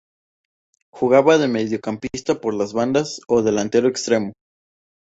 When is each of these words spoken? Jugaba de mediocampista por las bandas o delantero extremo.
Jugaba 0.89 1.37
de 1.37 1.47
mediocampista 1.47 2.41
por 2.41 2.55
las 2.55 2.73
bandas 2.73 3.21
o 3.27 3.43
delantero 3.43 3.87
extremo. 3.87 4.33